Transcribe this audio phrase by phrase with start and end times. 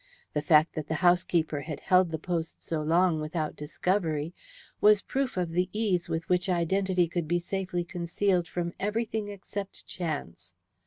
[0.33, 4.33] The fact that the housekeeper had held the post so long without discovery
[4.81, 9.85] was proof of the ease with which identity could be safely concealed from everything except
[9.85, 10.55] chance.